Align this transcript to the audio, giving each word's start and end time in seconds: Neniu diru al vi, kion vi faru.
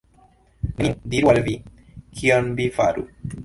Neniu 0.79 0.95
diru 1.15 1.31
al 1.35 1.41
vi, 1.49 1.55
kion 2.21 2.51
vi 2.61 2.69
faru. 2.81 3.09